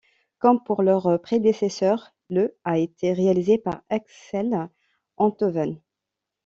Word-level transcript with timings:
Comme 0.39 0.63
pour 0.63 0.81
leurs 0.81 1.21
prédécesseurs, 1.21 2.11
le 2.31 2.57
a 2.63 2.79
été 2.79 3.13
réalisé 3.13 3.59
par 3.59 3.83
Axel 3.91 4.67
Enthoven. 5.17 5.79